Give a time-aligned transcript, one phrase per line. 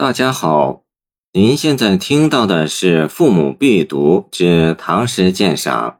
[0.00, 0.84] 大家好，
[1.32, 5.90] 您现在听到的是《父母必读之唐诗鉴赏》，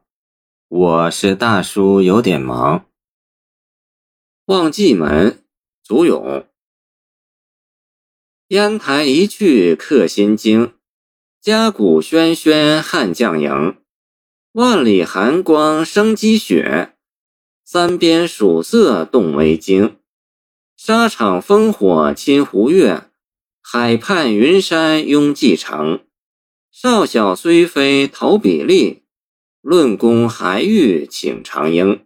[0.69, 2.85] 我是大叔，有点忙。
[4.45, 5.43] 望蓟门，
[5.83, 6.47] 祖咏。
[8.47, 10.71] 烟台一去客心惊，
[11.41, 13.81] 嘉鼓喧喧汉将营。
[14.53, 16.95] 万里寒光生积雪，
[17.65, 19.97] 三边曙色动微惊。
[20.77, 23.08] 沙场烽火侵胡月。
[23.71, 25.99] 海畔云山拥蓟城，
[26.71, 29.01] 少小虽非投笔吏，
[29.61, 31.99] 论功还欲请长缨。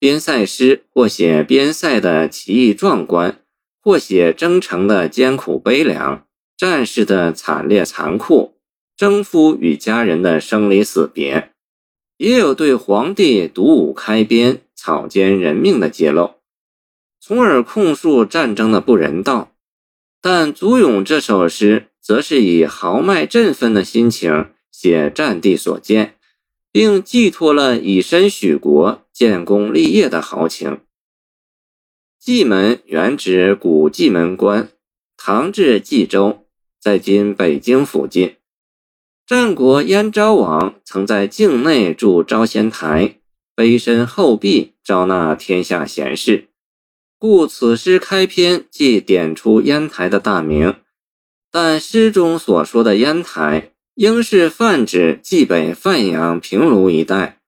[0.00, 3.40] 边塞诗或写边塞的奇异壮观，
[3.80, 8.56] 或写征程的艰苦悲凉，战士的惨烈残酷，
[8.96, 11.52] 征夫与家人的生离死别，
[12.16, 16.34] 也有对皇帝独舞开边、草菅人命的揭露，
[17.20, 19.52] 从而控诉战争的不人道。
[20.28, 26.16] 但祖咏这首诗，则是以豪迈振奋的心情写战地所见，
[26.72, 30.80] 并寄托了以身许国、建功立业的豪情。
[32.18, 34.68] 蓟门原指古蓟门关，
[35.16, 36.44] 唐至冀州，
[36.80, 38.34] 在今北京附近。
[39.24, 43.20] 战国燕昭王曾在境内筑招贤台，
[43.54, 46.48] 卑身厚壁，招纳天下贤士。
[47.26, 50.76] 故此诗开篇即点出烟台的大名，
[51.50, 57.40] 但诗中所说的烟台，应是泛指冀北范阳平卢一带。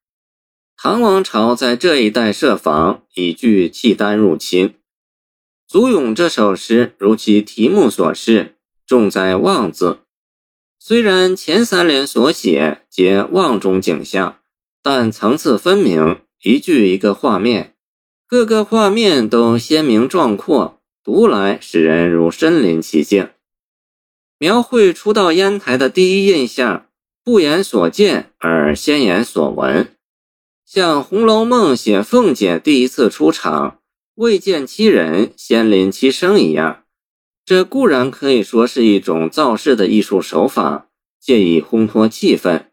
[0.77, 4.75] 唐王朝在这一带设防，以拒契丹入侵。
[5.69, 10.01] 祖咏这首诗如其题目所示，重在“望”字。
[10.81, 14.41] 虽然前三联所写皆望中景象，
[14.83, 17.77] 但层次分明，一句一个画面。
[18.31, 23.31] 各个画面都鲜明壮阔，读来使人如身临其境。
[24.39, 26.91] 描绘初到烟台的第一印象，
[27.25, 29.97] 不言所见而先言所闻，
[30.67, 33.81] 像《红楼梦》写凤姐第一次出场，
[34.17, 36.85] 未见其人先临其声一样。
[37.47, 42.65] 这固然可以说是一种造势的艺术手法，借以烘托气氛，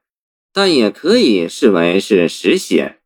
[0.51, 2.99] 但也可以视为是实写。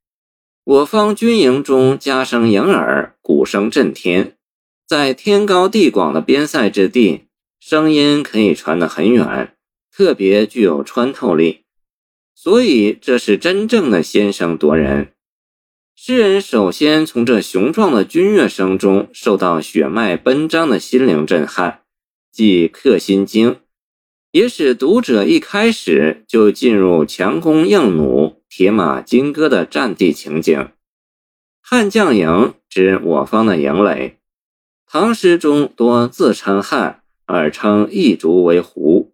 [0.69, 4.37] 我方军营中家声盈耳，鼓声震天，
[4.87, 7.21] 在天高地广的边塞之地，
[7.59, 9.55] 声音可以传得很远，
[9.91, 11.61] 特别具有穿透力。
[12.35, 15.13] 所以这是真正的先声夺人。
[15.95, 21.81] 诗人首先从这雄壮的军乐声中受到血脉奔张的心灵震撼，
[22.31, 23.55] 即刻心惊，
[24.29, 28.18] 也使读者一开始就进入强弓硬弩。
[28.49, 30.71] 铁马金戈的战地情景，
[31.61, 34.17] 汉将营指我方的营垒。
[34.87, 39.13] 唐诗中多自称汉，而称异族为胡。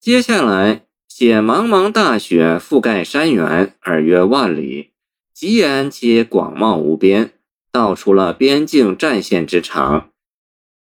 [0.00, 4.90] 接下来写茫茫大雪覆盖山原，而约万里，
[5.32, 7.30] 极言其广袤无边，
[7.70, 10.10] 道出了边境战线之长。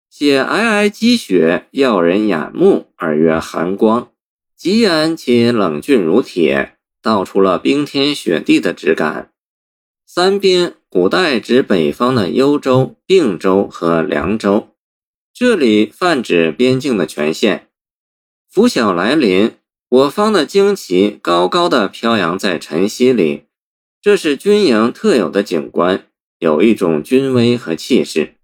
[0.08, 4.10] 写皑皑积雪耀人眼目，而曰寒光，
[4.56, 6.75] 极言其冷峻如铁。
[7.06, 9.30] 道出了冰天雪地的质感。
[10.04, 14.70] 三边古代指北方的幽州、并州和凉州，
[15.32, 17.68] 这里泛指边境的全线。
[18.50, 19.52] 拂晓来临，
[19.88, 23.44] 我方的旌旗高高的飘扬在晨曦里，
[24.02, 26.06] 这是军营特有的景观，
[26.40, 28.34] 有一种军威和气势。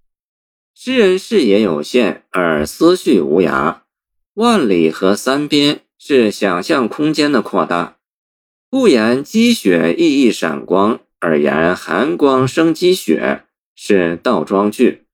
[0.75, 3.81] 诗人视野有限，而思绪无涯。
[4.35, 7.99] 万里和三边是想象空间的扩大。
[8.73, 13.45] 不言积雪熠熠闪光，而言寒光生积雪，
[13.75, 15.05] 是倒装句。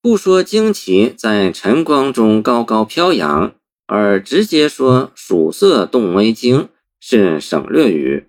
[0.00, 3.54] 不说旌旗在晨光中高高飘扬，
[3.84, 8.28] 而直接说曙色动微惊，是省略语。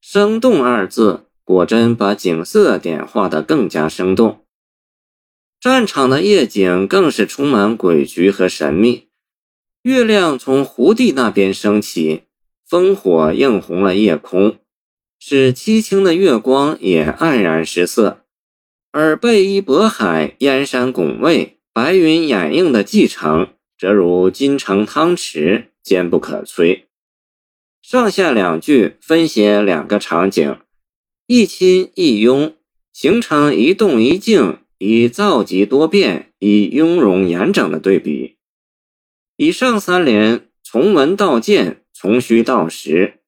[0.00, 4.46] 生动二字果真把景色点画得更加生动。
[5.60, 9.08] 战场的夜景更是充满诡谲和神秘。
[9.82, 12.22] 月亮从湖地那边升起。
[12.70, 14.56] 烽火映红了夜空，
[15.18, 18.20] 使凄清的月光也黯然失色。
[18.92, 26.82] 而背依渤海、燕山拱卫、白云掩映的蓟城，则如金城汤池，坚不可摧。
[27.82, 30.56] 上下两句分写两个场景，
[31.26, 32.54] 一亲一拥，
[32.92, 38.36] 形成一动一静、以造极多变、以雍容严整的对比。
[39.36, 41.79] 以上三联从文到见。
[42.00, 43.18] 从虚到实，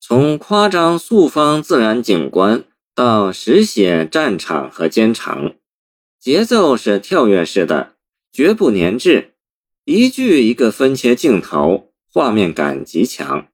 [0.00, 5.52] 从夸张素方自然景观到实写战场和坚长，
[6.18, 7.96] 节奏是跳跃式的，
[8.32, 9.34] 绝不粘滞，
[9.84, 13.48] 一句一个分切镜头，画面感极强。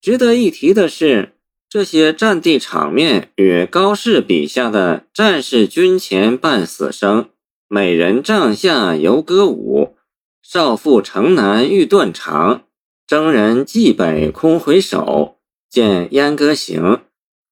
[0.00, 1.32] 值得一提的是，
[1.68, 7.30] 这些战地场面与高适笔下的“战士军前半死生，
[7.66, 9.96] 美人帐下犹歌舞，
[10.44, 12.62] 少妇城南欲断肠，
[13.10, 17.00] 征人蓟北空回首，见燕歌行”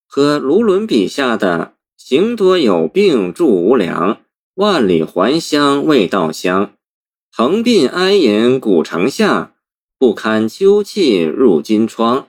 [0.06, 4.20] 和卢纶笔下的“行多有病住无良，
[4.54, 6.74] 万里还乡未到乡，
[7.32, 9.56] 横鬓哀吟古城下，
[9.98, 12.28] 不堪秋气入金窗”。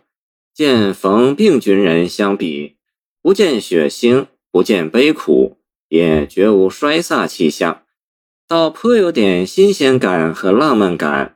[0.52, 2.78] 见逢病军人相比，
[3.22, 5.58] 不见血腥，不见悲苦，
[5.90, 7.84] 也绝无衰飒气象，
[8.48, 11.36] 倒颇有点新鲜感和浪漫感。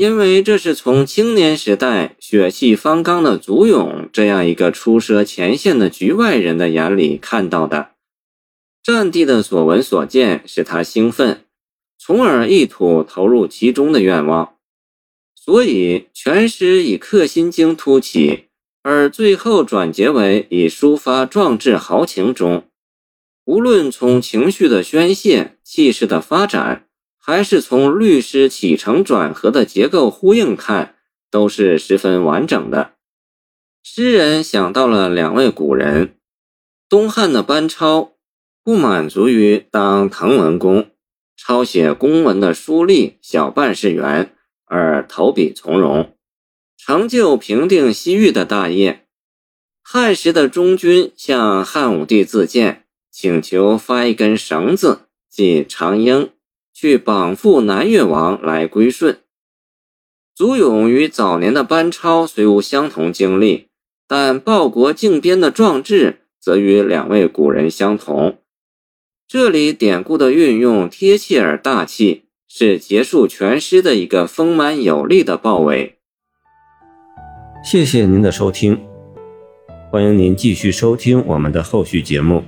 [0.00, 7.90] 因为这是从青年时代血气方刚的祖勇这样一个出涉前线的局外人的眼里看到的。
[8.82, 11.44] 战地的所闻所见使他兴奋，
[11.98, 14.54] 从而意图投入其中的愿望。
[15.34, 18.46] 所以全诗以克心经突起，
[18.82, 22.64] 而最后转结为以抒发壮志豪情中。
[23.44, 26.86] 无论从情绪的宣泄、气势的发展，
[27.20, 30.96] 还是从律诗起承转合的结构呼应看，
[31.30, 32.94] 都是十分完整的。
[33.84, 36.16] 诗人想到了两位古人，
[36.88, 38.14] 东汉的班超
[38.64, 40.90] 不满足于当滕文公，
[41.36, 44.34] 抄写公文的书吏、小办事员。
[44.72, 46.14] 而投笔从戎，
[46.78, 49.04] 成就平定西域的大业。
[49.82, 56.30] 汉时的中军向汉武帝自荐，请求发一根绳子，即长缨，
[56.80, 59.18] 去绑缚南越王来归顺。
[60.34, 63.66] 祖勇与早年的班超虽无相同经历，
[64.08, 68.38] 但报国靖边的壮志则与两位古人相同。
[69.28, 72.24] 这里典故的运用贴切而大气。
[72.52, 75.98] 是结束全诗的一个丰满有力的报尾。
[77.62, 78.76] 谢谢您的收听，
[79.88, 82.42] 欢迎您继续收听我们的后续节目。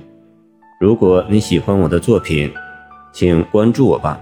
[0.81, 2.51] 如果你喜欢我的作品，
[3.13, 4.19] 请关注我吧。